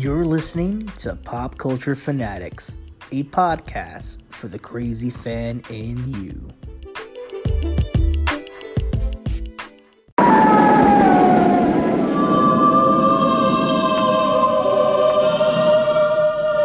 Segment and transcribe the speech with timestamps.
[0.00, 2.78] You're listening to Pop Culture Fanatics,
[3.12, 6.54] a podcast for the crazy fan in you.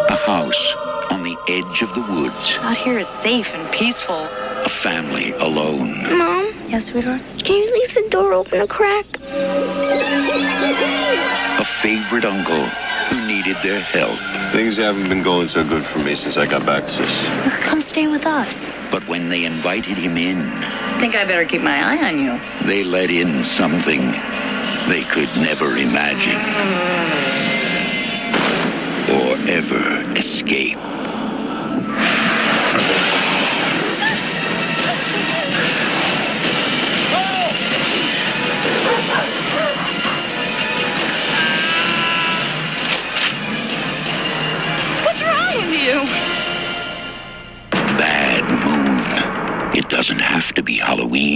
[0.08, 0.76] A house
[1.12, 2.60] on the edge of the woods.
[2.62, 4.16] Out here it's safe and peaceful.
[4.66, 5.90] A family alone.
[6.18, 7.22] Mom, Yes, sweetheart?
[7.44, 9.06] can you leave the door open a crack?
[11.60, 12.66] A favorite uncle
[13.10, 14.18] who needed their help.
[14.52, 17.30] Things haven't been going so good for me since I got back, sis.
[17.62, 18.72] Come stay with us.
[18.92, 22.38] But when they invited him in, I Think I better keep my eye on you.
[22.66, 24.00] they let in something
[24.88, 26.40] they could never imagine
[29.12, 30.78] or ever escape.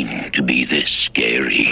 [0.10, 1.66] To be this scary.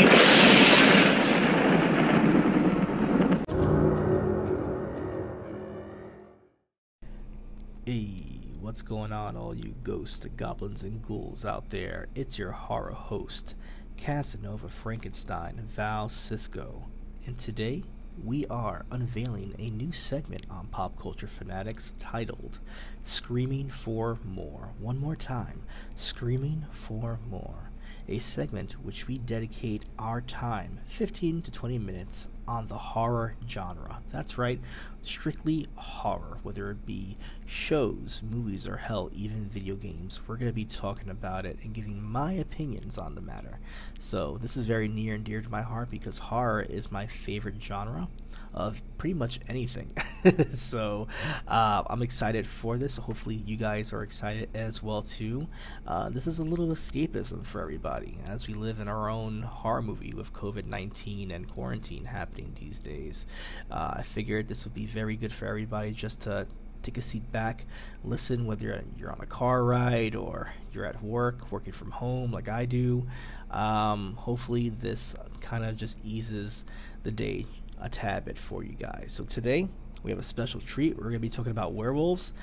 [7.83, 8.25] Hey,
[8.59, 12.09] what's going on, all you ghosts, goblins, and ghouls out there?
[12.13, 13.55] It's your horror host,
[13.97, 16.83] Casanova Frankenstein, Val Cisco,
[17.25, 17.81] and today
[18.23, 22.59] we are unveiling a new segment on Pop Culture Fanatics titled
[23.01, 24.69] Screaming for More.
[24.77, 25.63] One more time
[25.95, 27.66] Screaming for More.
[28.09, 34.01] A segment which we dedicate our time, 15 to 20 minutes, on the horror genre.
[34.11, 34.61] That's right,
[35.01, 40.21] strictly horror, whether it be shows, movies, or hell, even video games.
[40.25, 43.59] We're going to be talking about it and giving my opinions on the matter.
[43.99, 47.61] So, this is very near and dear to my heart because horror is my favorite
[47.61, 48.07] genre
[48.53, 49.91] of pretty much anything.
[50.53, 51.07] so,
[51.47, 52.97] uh, I'm excited for this.
[52.97, 55.47] Hopefully, you guys are excited as well too.
[55.85, 59.81] Uh, this is a little escapism for everybody as we live in our own horror
[59.81, 63.25] movie with COVID-19 and quarantine happening these days.
[63.69, 66.47] Uh, I figured this would be very good for everybody just to
[66.81, 67.65] take a seat back,
[68.03, 72.47] listen whether you're on a car ride or you're at work, working from home like
[72.47, 73.05] I do.
[73.51, 76.65] Um, hopefully, this kind of just eases
[77.03, 77.45] the day
[77.79, 79.13] a tad bit for you guys.
[79.13, 79.69] So today
[80.03, 80.95] we have a special treat.
[80.95, 82.33] We're going to be talking about werewolves.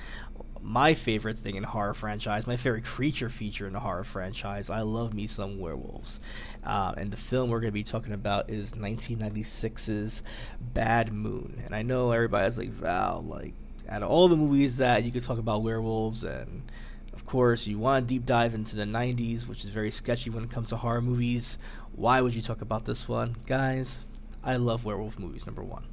[0.61, 4.71] My favorite thing in horror franchise, my favorite creature feature in the horror franchise.
[4.71, 6.21] I love me some werewolves.
[6.65, 10.23] Uh, and the film we're going to be talking about is 1996's
[10.61, 11.63] Bad Moon.
[11.65, 13.53] And I know everybody's like, Val, like,
[13.89, 16.71] out of all the movies that you could talk about werewolves and
[17.13, 20.45] of course you want to deep dive into the 90s which is very sketchy when
[20.45, 21.59] it comes to horror movies
[21.95, 24.07] why would you talk about this one guys
[24.45, 25.85] i love werewolf movies number one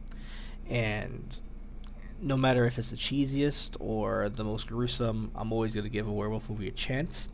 [0.69, 1.39] and
[2.21, 6.07] no matter if it's the cheesiest or the most gruesome i'm always going to give
[6.07, 7.29] a werewolf movie a chance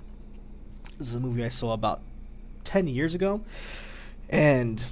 [0.97, 2.01] this is a movie i saw about
[2.63, 3.41] 10 years ago
[4.29, 4.85] and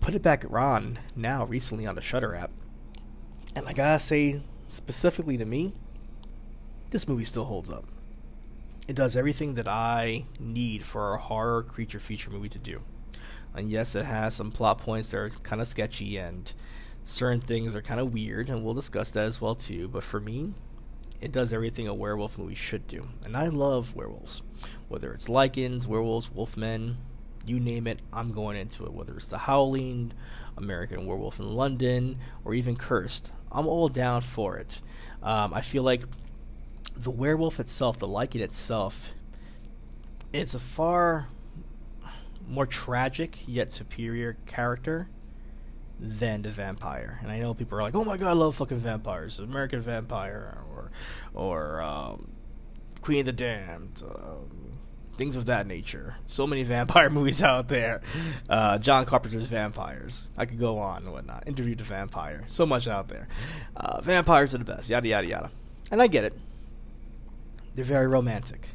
[0.00, 2.52] put it back on now recently on the Shudder app
[3.56, 5.72] and I gotta say, specifically to me,
[6.90, 7.86] this movie still holds up.
[8.86, 12.82] It does everything that I need for a horror creature feature movie to do.
[13.56, 16.52] And yes, it has some plot points that are kind of sketchy and
[17.04, 19.88] certain things are kind of weird, and we'll discuss that as well too.
[19.88, 20.52] But for me,
[21.20, 23.08] it does everything a werewolf movie should do.
[23.24, 24.42] And I love werewolves.
[24.88, 26.96] Whether it's lycans, werewolves, wolfmen,
[27.46, 28.92] you name it, I'm going into it.
[28.92, 30.12] Whether it's The Howling,
[30.56, 34.82] American Werewolf in London, or even Cursed, I'm all down for it.
[35.22, 36.02] Um, I feel like
[36.94, 39.12] the werewolf itself, the lycan itself,
[40.32, 41.28] is a far
[42.48, 45.08] more tragic yet superior character
[45.98, 47.18] than the vampire.
[47.22, 49.38] And I know people are like, "Oh my god, I love fucking vampires!
[49.38, 50.90] American Vampire or
[51.34, 52.28] or um,
[53.00, 54.78] Queen of the Damned." Um,
[55.16, 56.16] things of that nature.
[56.26, 58.02] So many vampire movies out there.
[58.48, 60.30] Uh, John Carpenter's Vampires.
[60.36, 61.44] I could go on and whatnot.
[61.46, 62.44] Interview the Vampire.
[62.46, 63.26] So much out there.
[63.74, 64.90] Uh, vampires are the best.
[64.90, 65.50] Yada yada yada.
[65.90, 66.34] And I get it.
[67.74, 68.68] They're very romantic.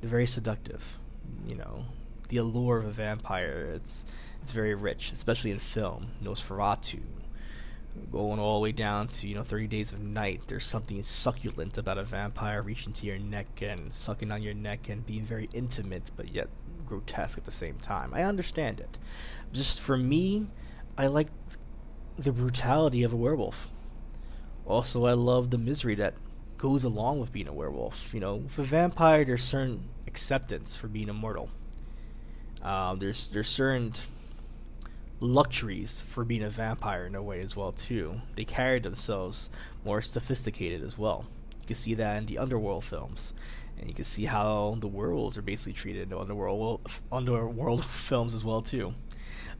[0.00, 0.98] They're very seductive.
[1.46, 1.84] You know,
[2.28, 3.70] the allure of a vampire.
[3.74, 4.04] It's
[4.40, 6.08] it's very rich, especially in film.
[6.22, 7.00] Nosferatu,
[8.10, 11.76] going all the way down to you know 30 days of night there's something succulent
[11.76, 15.48] about a vampire reaching to your neck and sucking on your neck and being very
[15.52, 16.48] intimate but yet
[16.86, 18.14] grotesque at the same time.
[18.14, 18.98] I understand it.
[19.52, 20.46] Just for me
[20.96, 21.28] i like
[22.18, 23.68] the brutality of a werewolf.
[24.66, 26.14] Also i love the misery that
[26.56, 28.14] goes along with being a werewolf.
[28.14, 31.50] You know with a vampire there's certain acceptance for being immortal
[32.62, 33.92] um, there's there's certain
[35.20, 38.20] luxuries for being a vampire in a way as well too.
[38.34, 39.50] They carried themselves
[39.84, 41.26] more sophisticated as well.
[41.60, 43.34] You can see that in the underworld films,
[43.78, 48.34] and you can see how the werewolves are basically treated in the underworld underworld films
[48.34, 48.94] as well too.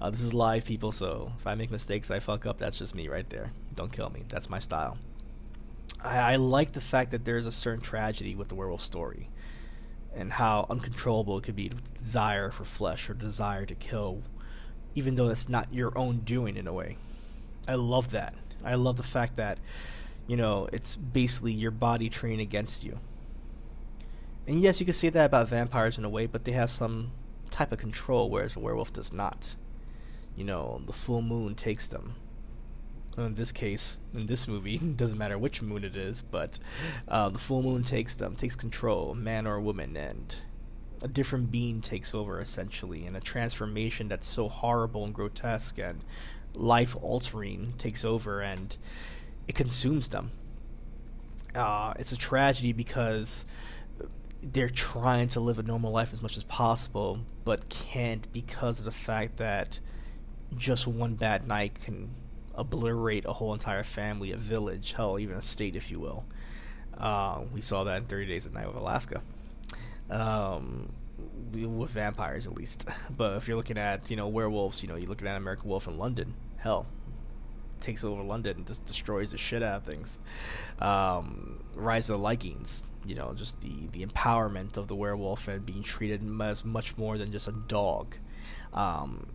[0.01, 2.59] Uh, this is live, people, so if I make mistakes, I fuck up.
[2.59, 3.51] That's just me right there.
[3.75, 4.23] Don't kill me.
[4.29, 4.97] That's my style.
[6.01, 9.29] I, I like the fact that there's a certain tragedy with the werewolf story,
[10.19, 14.23] and how uncontrollable it could be, the desire for flesh or desire to kill
[14.99, 16.97] even though that's not your own doing in a way.
[17.69, 18.35] I love that.
[18.65, 19.59] I love the fact that,
[20.27, 22.99] you know, it's basically your body turning against you.
[24.49, 27.13] And yes, you can say that about vampires in a way, but they have some
[27.49, 29.55] type of control, whereas a werewolf does not.
[30.35, 32.17] You know, the full moon takes them.
[33.19, 36.59] In this case, in this movie, doesn't matter which moon it is, but
[37.09, 40.37] uh, the full moon takes them, takes control, man or woman, and
[41.03, 46.05] a different being takes over essentially, and a transformation that's so horrible and grotesque and
[46.55, 48.77] life altering takes over, and
[49.49, 50.31] it consumes them.
[51.55, 53.45] Uh, it's a tragedy because
[54.43, 58.85] they're trying to live a normal life as much as possible, but can't because of
[58.85, 59.81] the fact that
[60.57, 62.11] just one bad night can
[62.59, 66.25] obliterate a whole entire family, a village, hell, even a state, if you will.
[66.97, 69.23] Uh, we saw that in 30 Days at Night with Alaska
[70.11, 70.93] um,
[71.53, 72.89] with vampires at least.
[73.17, 75.87] But if you're looking at you know werewolves, you know you're looking at American Wolf
[75.87, 76.35] in London.
[76.59, 76.87] Hell,
[77.81, 80.19] takes over London and just destroys the shit out of things.
[80.81, 85.65] Um, Rise of the Lycans, you know, just the the empowerment of the werewolf and
[85.65, 88.17] being treated as much more than just a dog.
[88.73, 89.27] Um,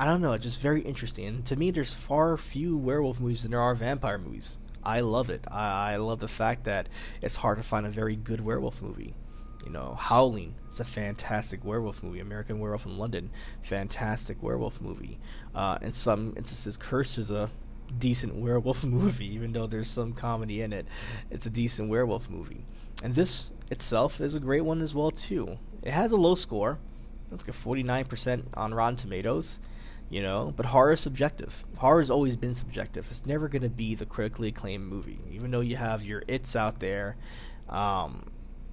[0.00, 1.26] I don't know, just very interesting.
[1.26, 4.56] And to me, there's far few werewolf movies than there are vampire movies.
[4.82, 5.44] I love it.
[5.46, 6.88] I, I love the fact that
[7.20, 9.12] it's hard to find a very good werewolf movie.
[9.62, 10.54] You know, Howling.
[10.68, 12.20] It's a fantastic werewolf movie.
[12.20, 13.28] American Werewolf in London.
[13.60, 15.18] Fantastic werewolf movie.
[15.54, 17.50] Uh, in some instances, Curse is a
[17.98, 20.86] decent werewolf movie, even though there's some comedy in it.
[21.30, 22.64] It's a decent werewolf movie.
[23.04, 25.58] And this itself is a great one as well too.
[25.82, 26.78] It has a low score.
[27.30, 29.60] It's like a 49% on Rotten Tomatoes,
[30.10, 31.64] you know, but horror is subjective.
[31.78, 33.06] Horror has always been subjective.
[33.08, 35.20] It's never going to be the critically acclaimed movie.
[35.30, 37.16] Even though you have your its out there,
[37.68, 38.30] um,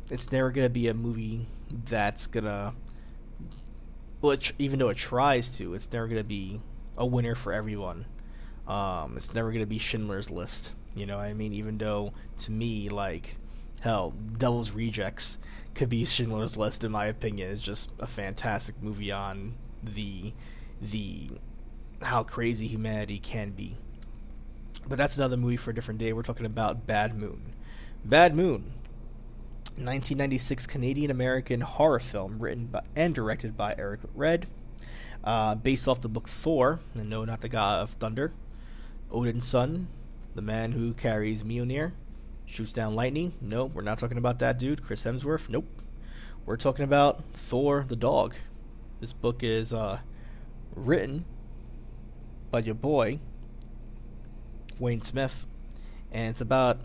[0.10, 2.74] it's never gonna be a movie that's gonna
[4.22, 6.60] well, it, even though it tries to, it's never gonna be
[6.98, 8.06] a winner for everyone.
[8.68, 10.74] Um, it's never gonna be Schindler's List.
[10.96, 11.54] You know I mean?
[11.54, 13.38] Even though to me, like,
[13.82, 15.38] hell, Devil's Rejects
[15.76, 17.52] could be Schindler's List in my opinion.
[17.52, 19.54] It's just a fantastic movie on
[19.84, 20.34] the
[20.82, 21.30] the
[22.02, 23.78] how crazy humanity can be.
[24.88, 26.14] But that's another movie for a different day.
[26.14, 27.54] We're talking about Bad Moon.
[28.06, 28.72] Bad Moon
[29.78, 34.48] 1996 Canadian American horror film written by, and directed by Eric Red,
[35.24, 38.34] uh, based off the book Thor, and no, not the god of thunder.
[39.12, 39.88] Odin's son,
[40.34, 41.92] the man who carries Mjolnir,
[42.48, 43.34] shoots down lightning.
[43.40, 45.48] No, we're not talking about that dude, Chris Hemsworth.
[45.48, 45.68] Nope.
[46.44, 48.34] We're talking about Thor the dog.
[49.00, 50.00] This book is uh,
[50.78, 51.26] written
[52.52, 53.20] by your boy,
[54.80, 55.46] Wayne Smith,
[56.12, 56.80] and it's about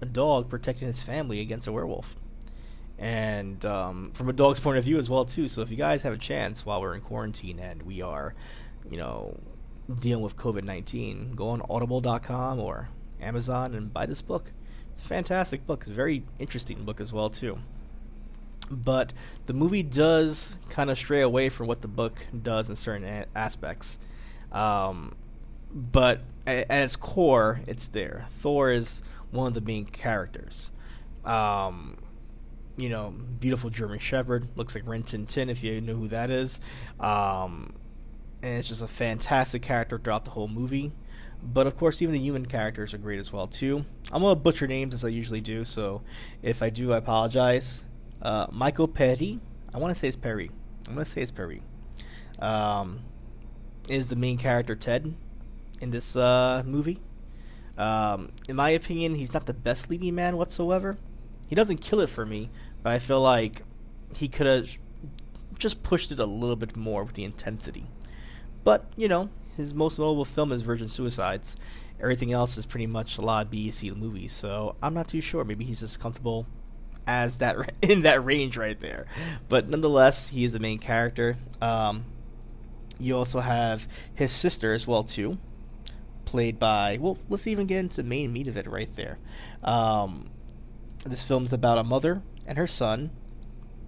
[0.00, 2.16] a dog protecting his family against a werewolf.
[2.98, 5.48] And um, from a dog's point of view as well too.
[5.48, 8.34] So if you guys have a chance while we're in quarantine and we are,
[8.90, 9.38] you know,
[10.00, 12.88] dealing with COVID nineteen, go on Audible.com or
[13.20, 14.50] Amazon and buy this book.
[14.92, 15.80] It's a fantastic book.
[15.82, 17.58] It's a very interesting book as well too.
[18.70, 19.12] But
[19.46, 23.26] the movie does kind of stray away from what the book does in certain a-
[23.34, 23.98] aspects.
[24.50, 25.14] Um,
[25.72, 28.26] but at, at its core, it's there.
[28.30, 30.70] Thor is one of the main characters.
[31.24, 31.98] Um,
[32.76, 36.30] you know, beautiful German Shepherd looks like Rin Tin Tin if you know who that
[36.30, 36.60] is.
[37.00, 37.72] Um,
[38.42, 40.92] and it's just a fantastic character throughout the whole movie.
[41.42, 43.84] But of course, even the human characters are great as well too.
[44.12, 46.02] I'm gonna butcher names as I usually do, so
[46.42, 47.84] if I do, I apologize.
[48.26, 49.38] Uh, Michael Perry,
[49.72, 50.50] I want to say it's Perry.
[50.88, 51.62] I'm gonna say it's Perry.
[52.40, 53.02] Um,
[53.88, 55.14] is the main character Ted
[55.80, 56.98] in this uh, movie?
[57.78, 60.98] Um, in my opinion, he's not the best leading man whatsoever.
[61.48, 62.50] He doesn't kill it for me,
[62.82, 63.62] but I feel like
[64.16, 64.76] he could have
[65.56, 67.86] just pushed it a little bit more with the intensity.
[68.64, 71.56] But, you know, his most notable film is Virgin Suicides.
[72.00, 75.44] Everything else is pretty much a lot of BEC movies, so I'm not too sure.
[75.44, 76.48] Maybe he's just comfortable
[77.06, 79.06] as that in that range right there.
[79.48, 81.36] But nonetheless, he is the main character.
[81.60, 82.04] Um,
[82.98, 85.38] you also have his sister as well too,
[86.24, 89.18] played by well let's even get into the main meat of it right there
[89.62, 90.30] um,
[91.04, 93.10] this film is about a mother and her son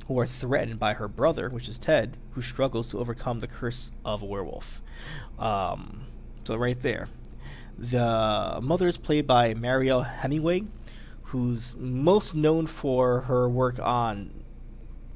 [0.06, 3.92] who are threatened by her brother, which is Ted, who struggles to overcome the curse
[4.04, 4.80] of a werewolf.
[5.38, 6.06] Um,
[6.44, 7.08] so right there,
[7.76, 10.64] the mother is played by Mariel Hemingway,
[11.28, 14.30] who's most known for her work on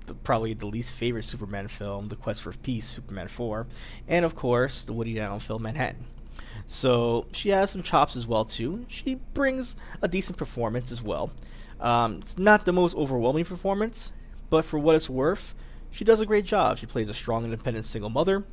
[0.06, 3.66] the, probably the least favorite Superman film, The Quest for Peace, Superman 4,
[4.08, 6.04] and of course the Woody Allen film Manhattan.
[6.66, 8.84] So she has some chops as well too.
[8.88, 11.30] She brings a decent performance as well.
[11.80, 14.12] Um, it's not the most overwhelming performance,
[14.50, 15.54] but for what it's worth,
[15.90, 16.78] she does a great job.
[16.78, 18.44] She plays a strong, independent single mother.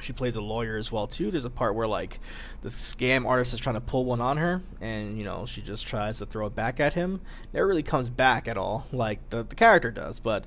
[0.00, 1.30] She plays a lawyer as well too.
[1.30, 2.20] There's a part where like
[2.62, 5.86] this scam artist is trying to pull one on her, and you know she just
[5.86, 7.20] tries to throw it back at him.
[7.52, 10.44] Never really comes back at all, like the the character does, but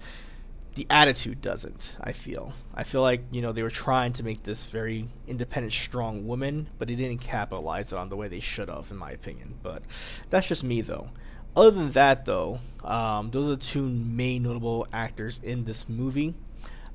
[0.75, 1.97] the attitude doesn't.
[1.99, 2.53] I feel.
[2.73, 6.67] I feel like you know they were trying to make this very independent, strong woman,
[6.77, 9.55] but they didn't capitalize it on the way they should have, in my opinion.
[9.61, 9.83] But
[10.29, 11.09] that's just me, though.
[11.55, 16.33] Other than that, though, um, those are the two main notable actors in this movie.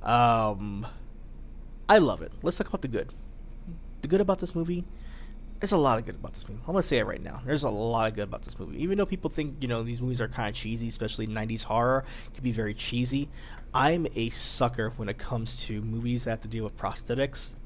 [0.03, 0.87] Um,
[1.89, 2.33] I love it.
[2.43, 3.13] Let's talk about the good.
[4.03, 4.85] The good about this movie.
[5.61, 6.61] There's a lot of good about this movie.
[6.67, 7.41] I'm gonna say it right now.
[7.47, 8.83] There's a lot of good about this movie.
[8.83, 12.05] Even though people think you know these movies are kind of cheesy, especially 90s horror
[12.35, 13.29] can be very cheesy.
[13.73, 17.57] I'm a sucker when it comes to movies that have to deal with prosthetics,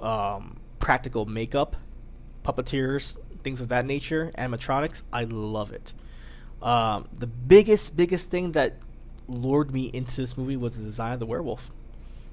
[0.00, 1.76] um, practical makeup,
[2.44, 5.02] puppeteers, things of that nature, animatronics.
[5.12, 5.94] I love it.
[6.60, 8.76] Um, the biggest, biggest thing that
[9.26, 11.70] lured me into this movie was the design of the werewolf.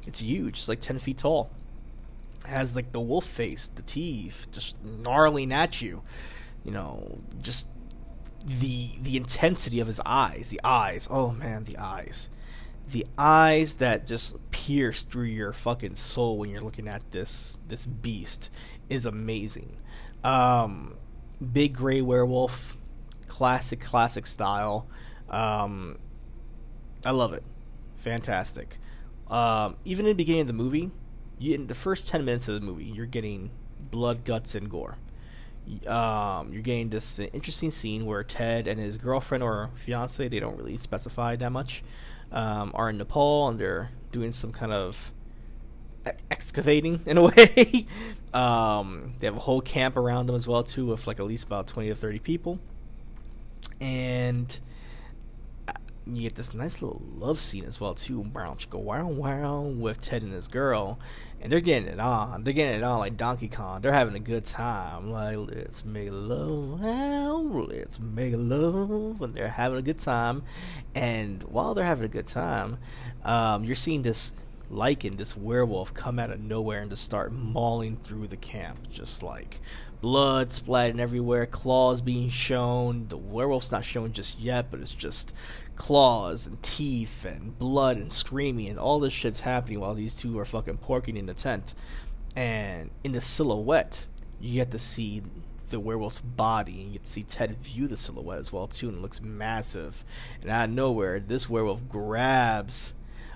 [0.07, 0.57] It's huge.
[0.57, 1.51] It's like 10 feet tall.
[2.45, 6.01] It has like the wolf face, the teeth, just gnarling at you.
[6.63, 7.67] You know, just
[8.45, 10.49] the the intensity of his eyes.
[10.49, 11.07] The eyes.
[11.09, 12.29] Oh man, the eyes
[12.91, 17.85] the eyes that just pierce through your fucking soul when you're looking at this this
[17.85, 18.49] beast
[18.89, 19.77] is amazing.
[20.23, 20.95] Um,
[21.53, 22.75] big gray werewolf,
[23.27, 24.87] classic classic style.
[25.29, 25.99] Um,
[27.05, 27.43] I love it,
[27.95, 28.77] fantastic.
[29.29, 30.91] Um, even in the beginning of the movie,
[31.37, 34.97] you, in the first ten minutes of the movie, you're getting blood, guts, and gore.
[35.85, 40.57] Um, you're getting this interesting scene where Ted and his girlfriend or fiance, they don't
[40.57, 41.83] really specify that much,
[42.31, 45.11] um, are in Nepal and they're doing some kind of
[46.31, 47.85] excavating in a way.
[48.33, 51.45] um, they have a whole camp around them as well too, with like at least
[51.45, 52.57] about twenty to thirty people,
[53.79, 54.59] and
[56.15, 58.19] you get this nice little love scene as well too.
[58.19, 60.99] Wow, go wow wow with Ted and his girl,
[61.41, 62.43] and they're getting it on.
[62.43, 63.81] They're getting it on like Donkey Kong.
[63.81, 65.11] They're having a good time.
[65.11, 70.43] Like let's make love, let's make love, and they're having a good time.
[70.95, 72.77] And while they're having a good time,
[73.23, 74.31] um, you're seeing this
[74.71, 79.23] lycan, this werewolf, come out of nowhere and just start mauling through the camp, just
[79.23, 79.59] like
[80.01, 83.07] blood splatting everywhere, claws being shown.
[83.07, 85.33] The werewolf's not shown just yet, but it's just
[85.79, 90.37] claws and teeth and blood and screaming and all this shit's happening while these two
[90.37, 91.73] are fucking porking in the tent.
[92.35, 94.05] And in the silhouette,
[94.39, 95.23] you get to see
[95.69, 98.89] the werewolf's body, and you get to see Ted view the silhouette as well too,
[98.89, 100.03] and it looks massive.
[100.41, 102.93] And out of nowhere, this werewolf grabs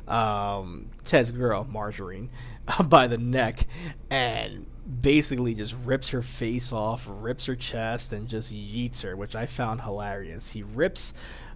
[0.07, 2.29] um, Ted's girl, Marjorie,
[2.85, 3.67] by the neck,
[4.09, 4.65] and
[5.01, 9.45] basically just rips her face off, rips her chest, and just yeets her, which I
[9.45, 10.51] found hilarious.
[10.51, 11.13] He rips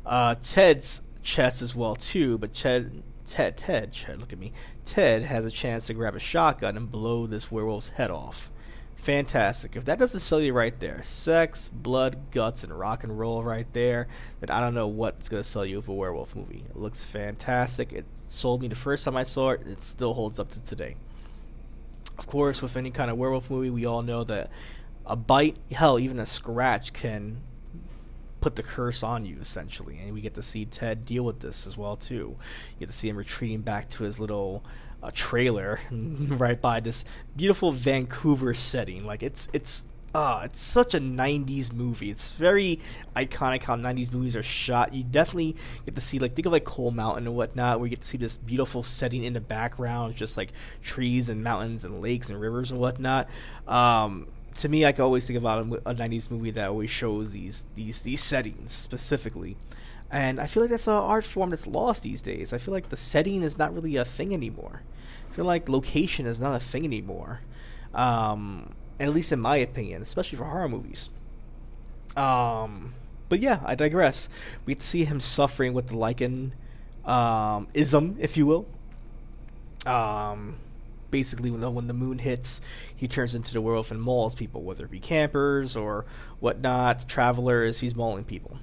[0.07, 4.53] uh, Ted's chest as well too, but Ted, Ted, Ted, Ted, look at me.
[4.85, 8.49] Ted has a chance to grab a shotgun and blow this werewolf's head off.
[8.95, 9.75] Fantastic.
[9.75, 13.71] If that doesn't sell you right there, sex, blood, guts, and rock and roll right
[13.73, 14.07] there,
[14.39, 16.63] then I don't know what's gonna sell you with a werewolf movie.
[16.69, 17.93] It looks fantastic.
[17.93, 19.67] It sold me the first time I saw it.
[19.67, 20.95] It still holds up to today.
[22.17, 24.49] Of course, with any kind of werewolf movie, we all know that
[25.05, 27.37] a bite, hell, even a scratch can
[28.41, 31.65] put the curse on you essentially and we get to see ted deal with this
[31.65, 32.35] as well too
[32.73, 34.63] you get to see him retreating back to his little
[35.01, 40.99] uh, trailer right by this beautiful vancouver setting like it's it's ah, it's such a
[40.99, 42.09] 90s movie.
[42.09, 42.79] It's very
[43.15, 44.93] iconic how 90s movies are shot.
[44.93, 47.91] You definitely get to see, like, think of like Cold Mountain and whatnot, where you
[47.91, 52.01] get to see this beautiful setting in the background, just like trees and mountains and
[52.01, 53.29] lakes and rivers and whatnot.
[53.67, 54.27] Um,
[54.57, 57.65] to me, I can always think about a, a, '90s movie that always shows these
[57.75, 59.55] these these settings specifically,
[60.11, 62.53] and I feel like that's an art form that's lost these days.
[62.53, 64.81] I feel like the setting is not really a thing anymore.
[65.29, 67.41] I feel like location is not a thing anymore,
[67.93, 71.09] um, at least in my opinion, especially for horror movies.
[72.15, 72.93] Um,
[73.29, 74.29] but yeah, I digress.
[74.65, 76.51] We see him suffering with the lycan
[77.05, 78.67] um, ism, if you will.
[79.85, 80.57] Um,
[81.11, 82.61] basically when the, when the moon hits,
[82.95, 86.05] he turns into the werewolf and mauls people, whether it be campers or
[86.39, 87.79] whatnot, travelers.
[87.79, 88.59] He's mauling people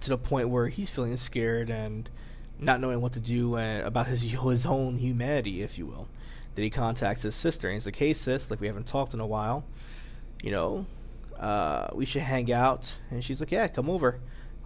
[0.00, 2.08] to the point where he's feeling scared and
[2.58, 6.08] not knowing what to do and, about his his own humanity, if you will.
[6.54, 9.20] Then he contacts his sister and he's like, "Hey sis, like we haven't talked in
[9.20, 9.64] a while,
[10.42, 10.86] you know,
[11.38, 14.20] uh, we should hang out." And she's like, "Yeah, come over.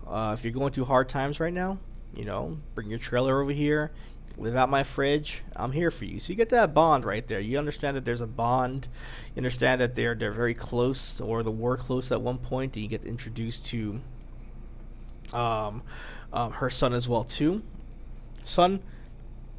[0.07, 1.79] Uh, if you're going through hard times right now,
[2.15, 3.91] you know, bring your trailer over here.
[4.37, 5.43] Live out my fridge.
[5.55, 7.41] I'm here for you." So you get that bond right there.
[7.41, 8.89] You understand that there's a bond.
[9.35, 12.75] You understand that they're they're very close, or they were close at one point.
[12.75, 14.01] And you get introduced to
[15.33, 15.83] um,
[16.33, 17.63] um, her son as well too.
[18.45, 18.81] Son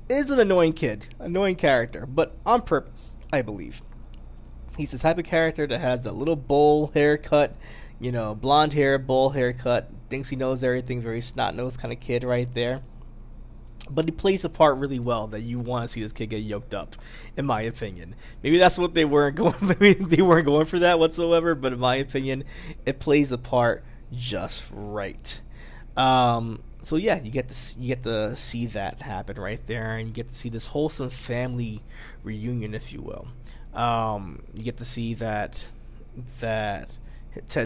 [0.08, 3.82] is an annoying kid, annoying character, but on purpose, I believe.
[4.78, 7.56] He's the type of character that has a little bowl haircut,
[8.00, 12.00] you know, blonde hair, bowl haircut, thinks he knows everything, very snot nosed kind of
[12.00, 12.82] kid right there.
[13.90, 16.38] But he plays the part really well that you want to see this kid get
[16.38, 16.96] yoked up,
[17.38, 18.16] in my opinion.
[18.42, 19.56] Maybe that's what they weren't going.
[19.62, 21.56] Maybe they weren't going for that whatsoever.
[21.56, 22.44] But in my opinion,
[22.86, 25.42] it plays the part just right.
[25.98, 30.08] Um, so yeah, you get to you get to see that happen right there, and
[30.08, 31.82] you get to see this wholesome family
[32.24, 33.28] reunion, if you will.
[33.74, 35.68] Um, you get to see that
[36.40, 36.98] that
[37.48, 37.66] Ted.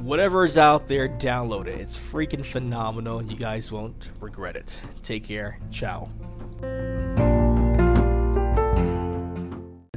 [0.00, 1.80] whatever is out there, download it.
[1.80, 3.24] It's freaking phenomenal.
[3.24, 4.80] You guys won't regret it.
[5.02, 5.58] Take care.
[5.70, 6.08] Ciao.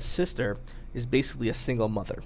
[0.02, 0.58] sister
[0.94, 2.24] is basically a single mother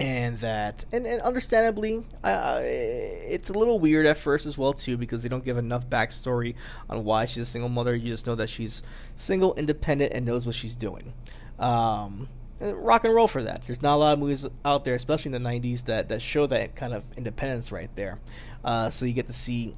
[0.00, 4.96] and that and, and understandably uh, it's a little weird at first as well too
[4.96, 6.54] because they don't give enough backstory
[6.88, 8.82] on why she's a single mother you just know that she's
[9.16, 11.12] single independent and knows what she's doing
[11.58, 12.28] um,
[12.60, 15.42] rock and roll for that there's not a lot of movies out there especially in
[15.42, 18.18] the 90s that, that show that kind of independence right there
[18.64, 19.74] uh, so you get to see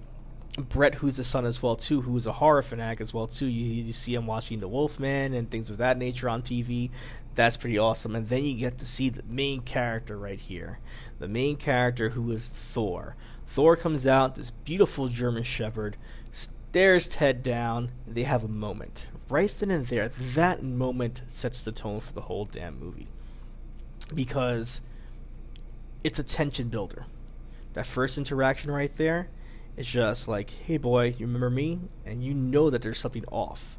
[0.59, 3.47] Brett, who's the son as well too, who's a horror fanatic as well too.
[3.47, 6.91] You, you see him watching The Wolfman and things of that nature on TV.
[7.35, 8.17] That's pretty awesome.
[8.17, 10.81] And then you get to see the main character right here,
[11.19, 13.17] the main character who is Thor.
[13.47, 15.97] Thor comes out, this beautiful German Shepherd,
[16.71, 17.91] stares Ted down.
[18.07, 20.09] They have a moment right then and there.
[20.09, 23.09] That moment sets the tone for the whole damn movie
[24.15, 24.81] because
[26.03, 27.07] it's a tension builder.
[27.75, 29.29] That first interaction right there
[29.77, 31.81] it's just like, hey boy, you remember me?
[32.05, 33.79] And you know that there's something off.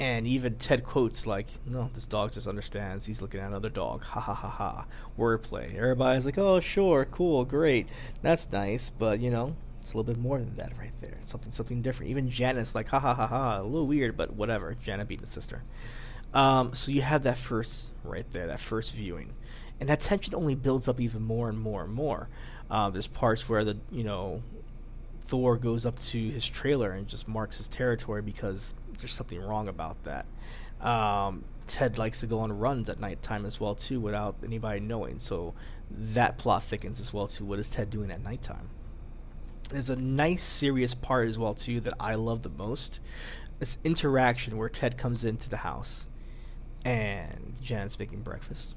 [0.00, 3.04] And even Ted quotes like, "No, this dog just understands.
[3.04, 4.04] He's looking at another dog.
[4.04, 4.86] Ha ha ha ha."
[5.18, 5.76] Wordplay.
[5.76, 7.88] Everybody's like, "Oh, sure, cool, great.
[8.22, 9.56] That's nice." But you know,
[9.88, 11.16] it's a little bit more than that right there.
[11.20, 12.10] Something something different.
[12.10, 14.74] Even Janet's like, "Ha ha ha ha." A little weird, but whatever.
[14.74, 15.62] Janet beat the sister.
[16.34, 19.32] Um, so you have that first right there, that first viewing,
[19.80, 22.28] and that tension only builds up even more and more and more.
[22.70, 24.42] Uh, there's parts where the you know
[25.22, 29.68] Thor goes up to his trailer and just marks his territory because there's something wrong
[29.68, 30.26] about that.
[30.86, 35.18] Um, Ted likes to go on runs at nighttime as well too, without anybody knowing.
[35.18, 35.54] So
[35.90, 37.46] that plot thickens as well too.
[37.46, 38.68] What is Ted doing at nighttime?
[39.68, 43.00] There's a nice serious part as well too that I love the most.
[43.58, 46.06] This interaction where Ted comes into the house
[46.84, 48.76] and Janet's making breakfast,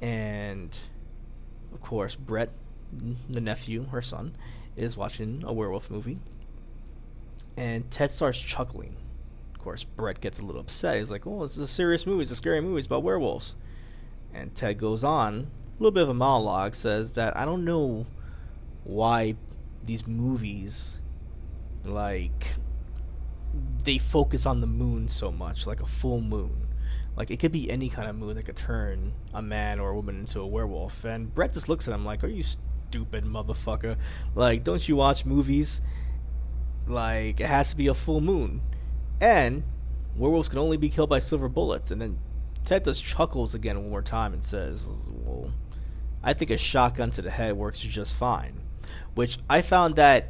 [0.00, 0.76] and
[1.72, 2.50] of course Brett,
[3.28, 4.34] the nephew, her son,
[4.74, 6.18] is watching a werewolf movie,
[7.56, 8.96] and Ted starts chuckling.
[9.54, 10.98] Of course, Brett gets a little upset.
[10.98, 12.22] He's like, "Oh, this is a serious movie.
[12.22, 12.78] It's a scary movie.
[12.78, 13.54] It's about werewolves."
[14.32, 18.06] And Ted goes on, a little bit of a monologue, says that I don't know
[18.82, 19.36] why
[19.84, 21.00] these movies,
[21.84, 22.56] like,
[23.84, 26.68] they focus on the moon so much, like a full moon.
[27.16, 29.94] Like it could be any kind of moon that could turn a man or a
[29.94, 31.04] woman into a werewolf.
[31.04, 33.96] And Brett just looks at him like, "Are you stupid motherfucker?
[34.34, 35.80] Like, don't you watch movies?
[36.86, 38.62] Like it has to be a full moon,
[39.20, 39.62] and
[40.16, 42.18] werewolves can only be killed by silver bullets." And then
[42.64, 45.52] Ted just chuckles again one more time and says, "Well,
[46.22, 48.60] I think a shotgun to the head works just fine,"
[49.14, 50.28] which I found that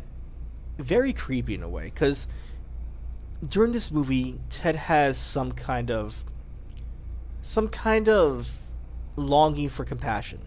[0.78, 2.26] very creepy in a way because
[3.46, 6.24] during this movie, Ted has some kind of
[7.42, 8.58] some kind of
[9.16, 10.40] longing for compassion.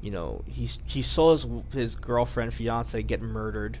[0.00, 3.78] You know, he's he saw his his girlfriend, fiance get murdered.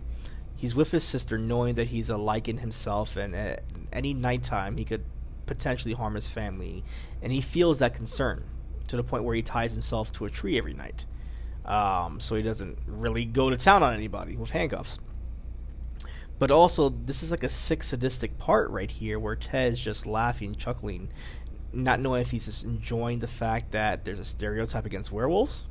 [0.56, 4.84] He's with his sister, knowing that he's a Lycan himself, and at any nighttime he
[4.84, 5.04] could
[5.46, 6.84] potentially harm his family,
[7.22, 8.44] and he feels that concern
[8.88, 11.06] to the point where he ties himself to a tree every night,
[11.68, 14.98] um, so he doesn't really go to town on anybody with handcuffs.
[16.38, 20.54] But also, this is like a sick sadistic part right here where Ted's just laughing,
[20.54, 21.10] chuckling,
[21.72, 25.66] not knowing if he's just enjoying the fact that there's a stereotype against werewolves,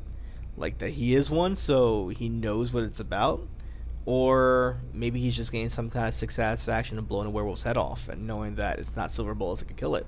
[0.55, 3.47] like that he is one, so he knows what it's about,
[4.05, 7.77] or maybe he's just getting some kind of sick satisfaction of blowing a werewolf's head
[7.77, 10.05] off and knowing that it's not silver bullets that can kill it.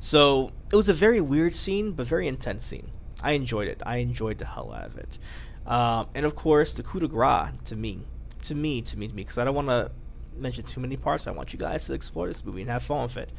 [0.00, 2.90] So it was a very weird scene, but very intense scene.
[3.22, 3.82] I enjoyed it.
[3.84, 5.18] I enjoyed the hell out of it.
[5.66, 8.00] Um, and of course, the coup de grace to me,
[8.42, 9.90] to me, to me, to me, because I don't want to
[10.36, 11.26] mention too many parts.
[11.26, 13.30] I want you guys to explore this movie and have fun with it.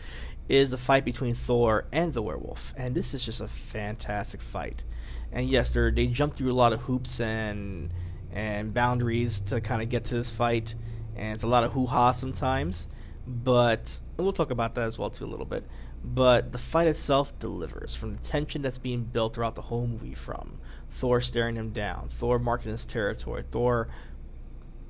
[0.47, 4.83] Is the fight between Thor and the werewolf, and this is just a fantastic fight.
[5.31, 7.91] And yes, they they jump through a lot of hoops and
[8.33, 10.75] and boundaries to kind of get to this fight,
[11.15, 12.87] and it's a lot of hoo ha sometimes.
[13.25, 15.65] But we'll talk about that as well too a little bit.
[16.03, 20.15] But the fight itself delivers from the tension that's being built throughout the whole movie.
[20.15, 20.57] From
[20.89, 23.87] Thor staring him down, Thor marking his territory, Thor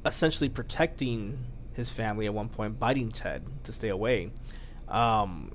[0.05, 4.31] essentially protecting his family at one point, biting Ted to stay away.
[4.87, 5.51] Um,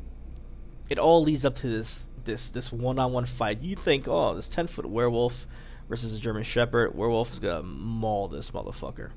[0.88, 3.62] it all leads up to this this this one on one fight.
[3.62, 5.47] You think, oh, this ten foot werewolf
[5.88, 9.12] versus a German Shepherd, werewolf is gonna maul this motherfucker.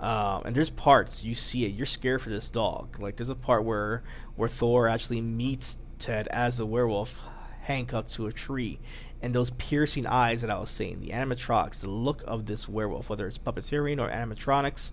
[0.00, 2.98] Um, and there's parts you see it, you're scared for this dog.
[2.98, 4.02] Like there's a part where
[4.34, 7.20] where Thor actually meets Ted as a werewolf,
[7.62, 8.80] handcuffed to a tree,
[9.20, 13.10] and those piercing eyes that I was saying, the animatronics, the look of this werewolf,
[13.10, 14.92] whether it's puppeteering or animatronics,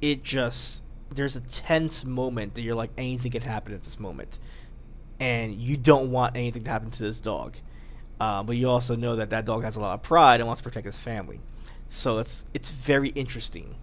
[0.00, 0.82] it just
[1.14, 4.40] there's a tense moment that you're like anything can happen at this moment,
[5.20, 7.54] and you don't want anything to happen to this dog,
[8.18, 10.60] uh, but you also know that that dog has a lot of pride and wants
[10.60, 11.38] to protect his family,
[11.88, 13.76] so it's it's very interesting,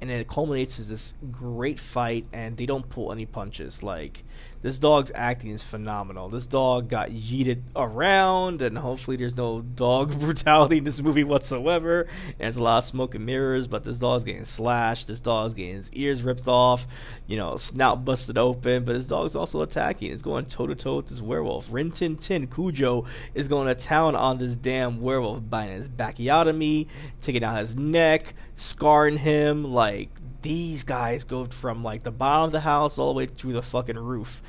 [0.00, 3.82] and it culminates as this great fight, and they don't pull any punches.
[3.82, 4.24] Like
[4.66, 6.28] this dog's acting is phenomenal.
[6.28, 12.08] This dog got yeeted around, and hopefully there's no dog brutality in this movie whatsoever.
[12.40, 15.06] And it's a lot of smoke and mirrors, but this dog's getting slashed.
[15.06, 16.88] This dog's getting his ears ripped off,
[17.28, 18.84] you know, snout busted open.
[18.84, 20.10] But this dog's also attacking.
[20.10, 21.68] It's going toe to toe with this werewolf.
[21.70, 26.88] Rin Tin Tin Cujo is going to town on this damn werewolf, biting his backiotomy,
[27.20, 29.62] taking out his neck, scarring him.
[29.62, 30.08] Like
[30.42, 33.62] these guys go from like the bottom of the house all the way through the
[33.62, 34.42] fucking roof,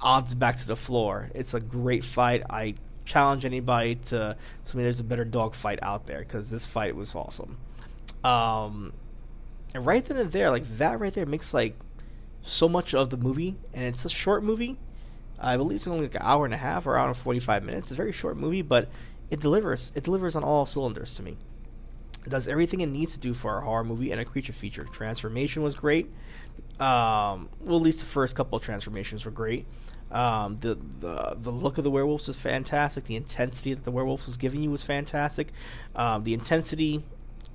[0.00, 1.30] odds back to the floor.
[1.34, 2.42] It's a great fight.
[2.48, 6.66] I challenge anybody to tell me there's a better dog fight out there because this
[6.66, 7.58] fight was awesome.
[8.22, 8.92] Um,
[9.74, 11.76] and right then and there, like that right there makes like
[12.42, 14.78] so much of the movie, and it's a short movie.
[15.38, 17.86] I believe it's only like an hour and a half or and forty five minutes.
[17.86, 18.88] It's a very short movie, but
[19.30, 19.92] it delivers.
[19.94, 21.36] It delivers on all cylinders to me.
[22.24, 24.84] It does everything it needs to do for a horror movie and a creature feature.
[24.84, 26.06] Transformation was great.
[26.80, 29.66] Um, well, at least the first couple of transformations were great.
[30.10, 33.04] Um, the, the the look of the werewolves was fantastic.
[33.04, 35.48] The intensity that the werewolves was giving you was fantastic.
[35.94, 37.02] Um, the intensity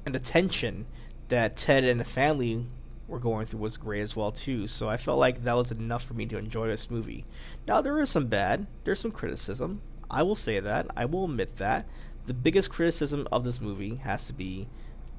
[0.05, 0.85] and the tension
[1.29, 2.65] that Ted and the family
[3.07, 4.67] were going through was great as well too.
[4.67, 7.25] So I felt like that was enough for me to enjoy this movie.
[7.67, 9.81] Now there is some bad, there's some criticism.
[10.11, 10.87] I will say that.
[10.97, 11.87] I will admit that
[12.25, 14.67] the biggest criticism of this movie has to be,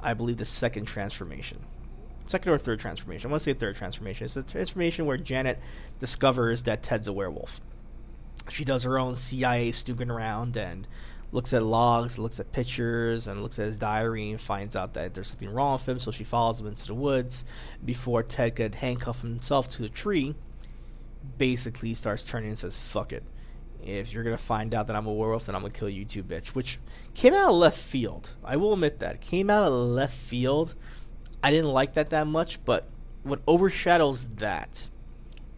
[0.01, 1.65] I believe, the second transformation.
[2.27, 3.29] Second or third transformation.
[3.29, 4.25] I want to say third transformation.
[4.25, 5.59] It's a transformation where Janet
[5.99, 7.61] discovers that Ted's a werewolf.
[8.49, 10.87] She does her own CIA snooping around and
[11.33, 15.15] looks at logs, looks at pictures, and looks at his diary and finds out that
[15.15, 15.99] there's something wrong with him.
[15.99, 17.45] So she follows him into the woods
[17.85, 20.35] before Ted could handcuff himself to the tree.
[21.37, 23.25] Basically, starts turning and says, "Fuck it."
[23.85, 26.23] If you're gonna find out that I'm a werewolf, then I'm gonna kill you too,
[26.23, 26.49] bitch.
[26.49, 26.79] Which
[27.15, 28.35] came out of left field.
[28.45, 30.75] I will admit that came out of left field.
[31.43, 32.89] I didn't like that that much, but
[33.23, 34.89] what overshadows that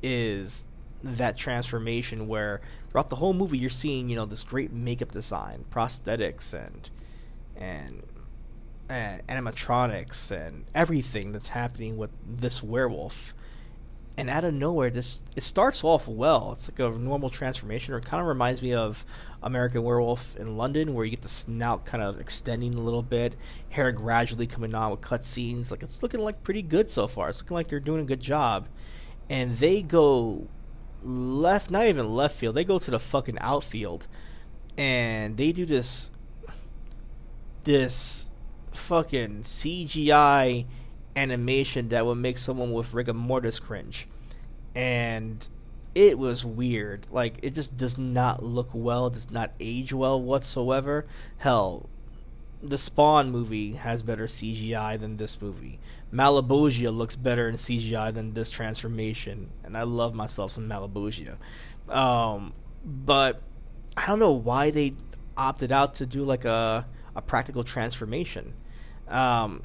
[0.02, 0.66] is
[1.02, 5.64] that transformation where throughout the whole movie you're seeing you know this great makeup design,
[5.70, 6.90] prosthetics, and
[7.56, 8.02] and
[8.88, 13.34] and animatronics and everything that's happening with this werewolf
[14.16, 16.52] and out of nowhere, this it starts off well.
[16.52, 17.94] It's like a normal transformation.
[17.94, 19.04] It kind of reminds me of
[19.42, 23.34] American Werewolf in London, where you get the snout kind of extending a little bit,
[23.70, 25.70] hair gradually coming on with cutscenes.
[25.70, 27.28] Like it's looking like pretty good so far.
[27.28, 28.68] It's looking like they're doing a good job,
[29.30, 30.46] and they go
[31.02, 32.54] left, not even left field.
[32.54, 34.06] They go to the fucking outfield,
[34.76, 36.10] and they do this,
[37.64, 38.30] this
[38.72, 40.66] fucking CGI
[41.16, 44.08] animation that would make someone with rigor mortis cringe.
[44.74, 45.46] And
[45.94, 47.06] it was weird.
[47.10, 51.06] Like it just does not look well, does not age well whatsoever.
[51.38, 51.88] Hell,
[52.62, 55.78] the Spawn movie has better CGI than this movie.
[56.12, 61.36] Malebolgia looks better in CGI than this transformation, and I love myself some Malebolgia.
[61.88, 62.52] Um,
[62.84, 63.42] but
[63.96, 64.94] I don't know why they
[65.36, 68.54] opted out to do like a a practical transformation.
[69.08, 69.64] Um,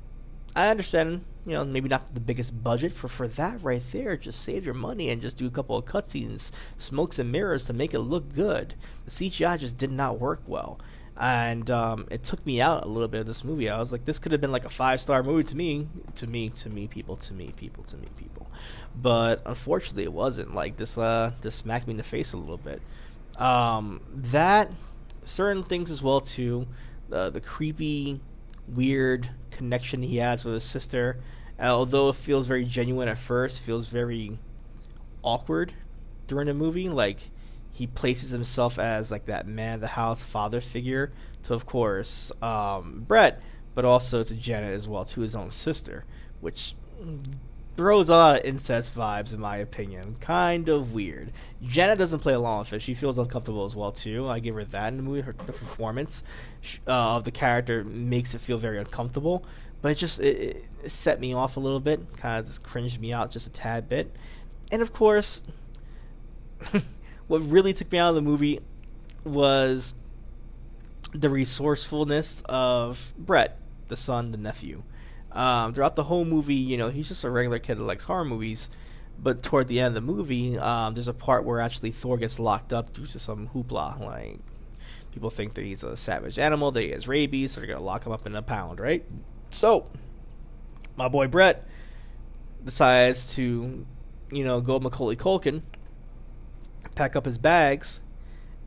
[0.55, 4.17] I understand, you know, maybe not the biggest budget for for that right there.
[4.17, 7.73] Just save your money and just do a couple of cutscenes, smokes and mirrors to
[7.73, 8.75] make it look good.
[9.05, 10.77] The CGI just did not work well,
[11.15, 13.69] and um, it took me out a little bit of this movie.
[13.69, 16.27] I was like, this could have been like a five star movie to me, to
[16.27, 18.47] me, to me, people, to me, people, to me, people.
[19.01, 20.53] But unfortunately, it wasn't.
[20.53, 22.81] Like this, uh, this smacked me in the face a little bit.
[23.39, 24.69] Um, that
[25.23, 26.67] certain things as well too.
[27.07, 28.19] The the creepy
[28.67, 31.17] weird connection he has with his sister.
[31.60, 34.38] Although it feels very genuine at first, feels very
[35.24, 35.74] awkward
[36.28, 36.89] during the movie.
[36.89, 37.20] Like
[37.72, 41.12] he places himself as like that man of the house father figure
[41.43, 43.41] to, of course, um, Brett,
[43.74, 46.06] but also to Janet as well, to his own sister,
[46.41, 46.76] which
[47.78, 50.15] throws a lot of incest vibes in my opinion.
[50.20, 51.32] Kind of weird.
[51.63, 52.82] Janet doesn't play along with it.
[52.82, 54.28] She feels uncomfortable as well too.
[54.28, 55.22] I give her that in the movie.
[55.22, 56.24] Her the performance
[56.88, 59.46] uh, of the character makes it feel very uncomfortable.
[59.81, 62.17] But it just it, it set me off a little bit.
[62.17, 64.15] Kind of just cringed me out just a tad bit.
[64.71, 65.41] And of course,
[67.27, 68.59] what really took me out of the movie
[69.23, 69.93] was
[71.13, 74.83] the resourcefulness of Brett, the son, the nephew.
[75.31, 78.25] Um, throughout the whole movie, you know, he's just a regular kid that likes horror
[78.25, 78.69] movies.
[79.19, 82.39] But toward the end of the movie, um, there's a part where actually Thor gets
[82.39, 83.99] locked up due to some hoopla.
[83.99, 84.39] Like,
[85.11, 88.05] people think that he's a savage animal, that he has rabies, so they're to lock
[88.05, 89.03] him up in a pound, right?
[89.49, 89.88] So,
[90.95, 91.65] my boy Brett
[92.63, 93.86] decides to,
[94.31, 95.62] you know, go Macaulay Culkin,
[96.95, 98.01] pack up his bags,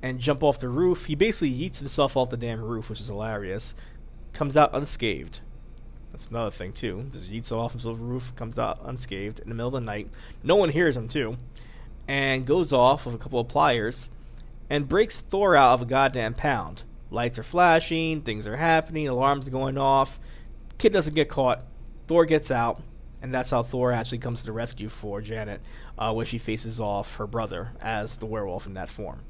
[0.02, 1.06] and jump off the roof.
[1.06, 3.74] He basically eats himself off the damn roof, which is hilarious.
[4.32, 5.40] Comes out unscathed
[6.12, 7.06] that's another thing too.
[7.10, 9.80] Just eats off himself off the roof, comes out unscathed in the middle of the
[9.80, 10.08] night.
[10.42, 11.36] No one hears him too,
[12.08, 14.10] and goes off with a couple of pliers,
[14.68, 16.84] and breaks Thor out of a goddamn pound.
[17.10, 20.20] Lights are flashing, things are happening, alarms are going off.
[20.80, 21.62] Kid doesn't get caught.
[22.06, 22.80] Thor gets out,
[23.20, 25.60] and that's how Thor actually comes to the rescue for Janet,
[25.98, 29.20] uh, where she faces off her brother as the werewolf in that form.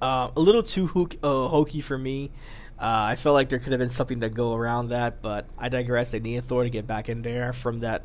[0.00, 2.30] Uh, a little too hook, uh, hokey for me.
[2.78, 5.68] Uh, I felt like there could have been something to go around that, but I
[5.68, 6.12] digress.
[6.12, 8.04] They needed Thor to get back in there from that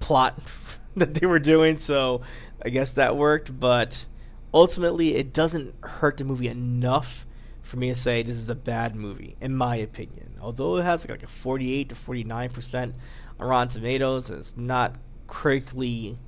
[0.00, 0.40] plot
[0.96, 2.22] that they were doing, so
[2.64, 3.60] I guess that worked.
[3.60, 4.06] But
[4.54, 7.26] ultimately, it doesn't hurt the movie enough
[7.64, 10.36] for me to say this is a bad movie, in my opinion.
[10.40, 12.94] Although it has like a 48 to 49 percent
[13.40, 14.96] on Rotten Tomatoes, and it's not
[15.26, 16.18] critically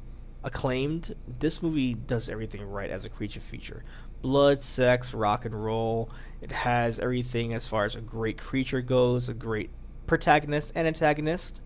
[0.42, 1.14] acclaimed.
[1.38, 3.84] This movie does everything right as a creature feature
[4.22, 6.10] blood, sex, rock and roll.
[6.40, 9.70] It has everything as far as a great creature goes, a great
[10.06, 11.60] protagonist and antagonist.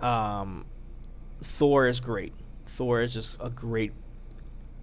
[0.00, 0.66] Um,
[1.42, 2.34] Thor is great.
[2.66, 3.92] Thor is just a great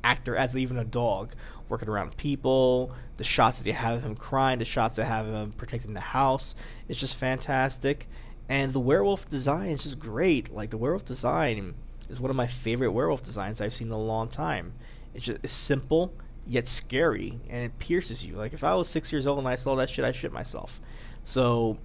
[0.04, 1.32] actor as even a dog
[1.68, 2.92] working around people.
[3.16, 6.00] The shots that you have of him crying, the shots that have him protecting the
[6.00, 6.56] house,
[6.88, 8.08] it's just fantastic.
[8.48, 10.54] And the werewolf design is just great.
[10.54, 11.76] Like the werewolf design
[12.10, 14.74] is one of my favorite werewolf designs I've seen in a long time.
[15.14, 16.14] It's just it's simple
[16.48, 18.36] yet scary, and it pierces you.
[18.36, 20.82] Like if I was six years old and I saw that shit, I shit myself.
[21.24, 21.78] So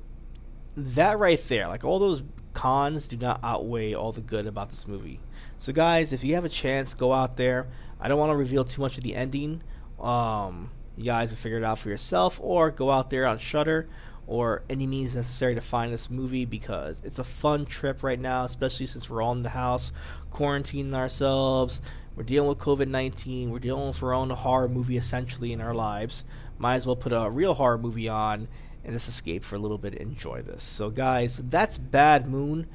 [0.76, 2.22] that right there, like all those
[2.54, 5.20] cons, do not outweigh all the good about this movie.
[5.58, 7.68] So guys, if you have a chance, go out there.
[8.00, 9.62] I don't want to reveal too much of the ending.
[10.00, 13.88] Um, you guys have figured it out for yourself, or go out there on Shudder
[14.26, 18.44] or any means necessary to find this movie because it's a fun trip right now,
[18.44, 19.92] especially since we're all in the house,
[20.32, 21.82] quarantining ourselves,
[22.16, 23.50] we're dealing with COVID 19.
[23.50, 26.24] We're dealing with our own horror movie essentially in our lives.
[26.58, 28.46] Might as well put a real horror movie on
[28.84, 30.62] and just escape for a little bit enjoy this.
[30.62, 32.66] So, guys, that's Bad Moon,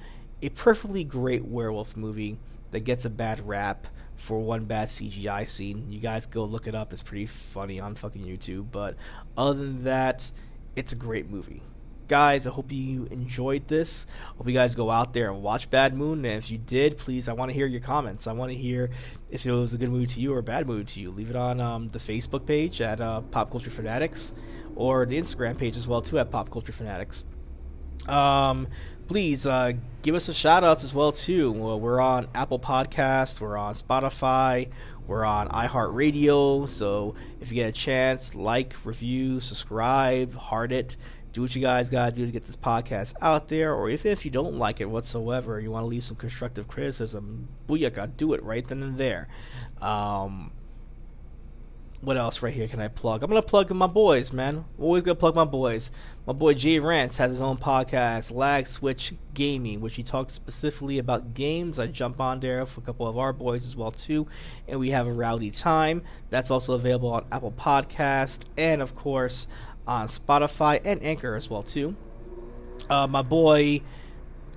[0.42, 2.38] a perfectly great werewolf movie
[2.72, 5.86] that gets a bad rap for one bad CGI scene.
[5.90, 6.92] You guys go look it up.
[6.92, 8.68] It's pretty funny on fucking YouTube.
[8.72, 8.96] But
[9.38, 10.32] other than that,
[10.76, 11.64] it's a great movie.
[12.08, 14.08] guys, I hope you enjoyed this.
[14.38, 16.26] Hope you guys go out there and watch Bad Moon.
[16.26, 18.26] And if you did, please, I want to hear your comments.
[18.26, 18.90] I want to hear
[19.30, 21.12] if it was a good movie to you or a bad movie to you.
[21.12, 24.34] Leave it on um, the Facebook page at uh, Pop Culture Fanatics
[24.80, 27.26] or the Instagram page as well too at Pop Culture Fanatics.
[28.08, 28.66] Um,
[29.10, 31.52] please uh, give us a shout outs as well too.
[31.52, 34.70] We're on Apple Podcast, we're on Spotify,
[35.06, 36.70] we're on iHeartRadio.
[36.70, 40.96] So if you get a chance, like, review, subscribe, heart it.
[41.34, 43.76] Do what you guys gotta do to get this podcast out there.
[43.76, 47.50] Or if, if you don't like it whatsoever, you want to leave some constructive criticism,
[47.68, 49.28] booyaka, do it right then and there.
[49.82, 50.52] Um,
[52.02, 53.24] what else right here can I plug?
[53.24, 54.66] I'm gonna plug my boys, man.
[54.80, 55.92] Always gonna plug my boys.
[56.26, 60.98] My boy Jay Rance has his own podcast, Lag Switch Gaming, which he talks specifically
[60.98, 61.78] about games.
[61.78, 64.28] I jump on there for a couple of our boys as well too,
[64.68, 66.04] and we have a rowdy time.
[66.30, 69.48] That's also available on Apple Podcast and of course
[69.86, 71.96] on Spotify and Anchor as well too.
[72.90, 73.82] Uh, my boy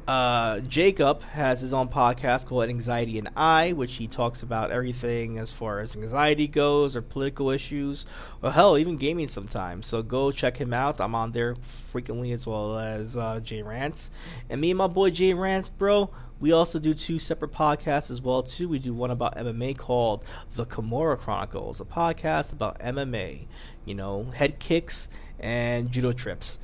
[0.08, 5.38] uh, Jacob has his own podcast called Anxiety and I, which he talks about everything
[5.38, 8.06] as far as anxiety goes, or political issues,
[8.42, 9.86] or hell, even gaming sometimes.
[9.86, 11.00] So go check him out.
[11.00, 14.10] I'm on there frequently as well as uh, Jay Rants,
[14.50, 16.10] and me and my boy Jay Rants, bro.
[16.40, 18.68] We also do two separate podcasts as well too.
[18.68, 20.24] We do one about MMA called
[20.56, 23.46] The Kimura Chronicles, a podcast about MMA,
[23.84, 26.58] you know, head kicks and judo trips.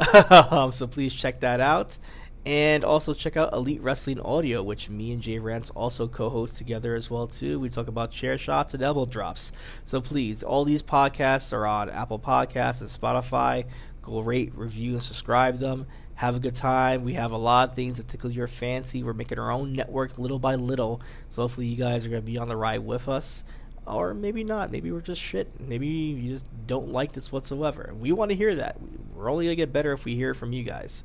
[0.70, 1.98] so please check that out.
[2.46, 6.94] And also check out Elite Wrestling Audio, which me and Jay Rance also co-host together
[6.94, 7.58] as well too.
[7.58, 9.52] We talk about chair shots and elbow drops.
[9.84, 13.64] So please, all these podcasts are on Apple Podcasts and Spotify.
[14.02, 15.86] Go rate, review, and subscribe them.
[16.16, 17.02] Have a good time.
[17.04, 19.02] We have a lot of things that tickle your fancy.
[19.02, 21.00] We're making our own network little by little.
[21.30, 23.44] So hopefully you guys are to be on the ride with us.
[23.86, 24.70] Or maybe not.
[24.70, 25.48] Maybe we're just shit.
[25.60, 27.92] Maybe you just don't like this whatsoever.
[27.98, 28.76] We want to hear that.
[29.14, 31.04] We're only to get better if we hear from you guys.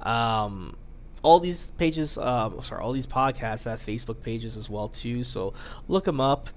[0.00, 0.76] Um,
[1.22, 5.24] all these pages, uh, sorry, all these podcasts have Facebook pages as well too.
[5.24, 5.52] So
[5.88, 6.48] look them up,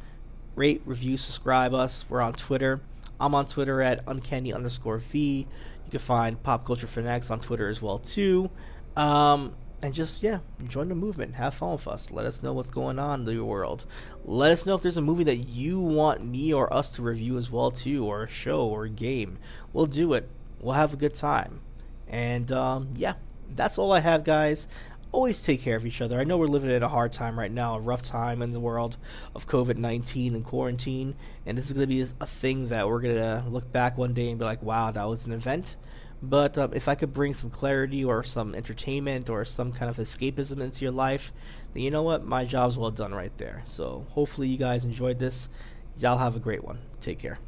[0.56, 2.06] rate, review, subscribe us.
[2.10, 2.82] We're on Twitter.
[3.20, 5.48] I'm on Twitter at uncanny underscore v.
[5.86, 8.50] You can find Pop Culture Fanatics on Twitter as well too.
[8.96, 11.36] Um, and just yeah, join the movement.
[11.36, 12.10] Have fun with us.
[12.10, 13.86] Let us know what's going on in the world.
[14.24, 17.38] Let us know if there's a movie that you want me or us to review
[17.38, 19.38] as well too, or a show or a game.
[19.74, 20.30] We'll do it.
[20.64, 21.60] We'll have a good time.
[22.08, 23.14] And um, yeah,
[23.56, 24.68] that's all I have, guys.
[25.12, 26.20] Always take care of each other.
[26.20, 28.60] I know we're living in a hard time right now, a rough time in the
[28.60, 28.98] world
[29.36, 31.16] of COVID 19 and quarantine.
[31.46, 34.14] And this is going to be a thing that we're going to look back one
[34.14, 35.76] day and be like, wow, that was an event.
[36.24, 39.98] But um, if I could bring some clarity or some entertainment or some kind of
[39.98, 41.34] escapism into your life,
[41.74, 42.26] then you know what?
[42.26, 43.62] My job's well done right there.
[43.66, 45.50] So hopefully you guys enjoyed this.
[45.98, 46.80] Y'all have a great one.
[47.02, 47.40] Take care.